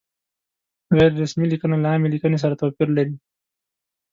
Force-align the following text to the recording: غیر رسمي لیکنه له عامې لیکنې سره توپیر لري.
غیر 0.95 1.11
رسمي 1.21 1.45
لیکنه 1.51 1.75
له 1.83 1.87
عامې 1.91 2.07
لیکنې 2.13 2.37
سره 2.43 2.59
توپیر 2.61 2.89
لري. 2.97 3.15